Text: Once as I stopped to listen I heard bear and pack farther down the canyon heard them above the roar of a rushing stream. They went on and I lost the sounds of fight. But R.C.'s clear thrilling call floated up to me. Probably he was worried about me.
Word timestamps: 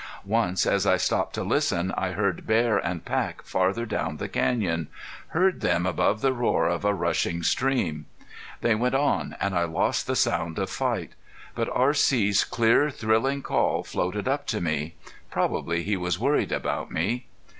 Once 0.25 0.65
as 0.65 0.87
I 0.87 0.97
stopped 0.97 1.35
to 1.35 1.43
listen 1.43 1.91
I 1.95 2.13
heard 2.13 2.47
bear 2.47 2.79
and 2.79 3.05
pack 3.05 3.43
farther 3.43 3.85
down 3.85 4.17
the 4.17 4.27
canyon 4.27 4.87
heard 5.27 5.61
them 5.61 5.85
above 5.85 6.21
the 6.21 6.33
roar 6.33 6.67
of 6.67 6.83
a 6.83 6.91
rushing 6.95 7.43
stream. 7.43 8.07
They 8.61 8.73
went 8.73 8.95
on 8.95 9.35
and 9.39 9.53
I 9.53 9.65
lost 9.65 10.07
the 10.07 10.15
sounds 10.15 10.57
of 10.57 10.71
fight. 10.71 11.11
But 11.53 11.69
R.C.'s 11.71 12.43
clear 12.45 12.89
thrilling 12.89 13.43
call 13.43 13.83
floated 13.83 14.27
up 14.27 14.47
to 14.47 14.59
me. 14.59 14.95
Probably 15.29 15.83
he 15.83 15.95
was 15.97 16.17
worried 16.17 16.51
about 16.51 16.89
me. 16.89 17.27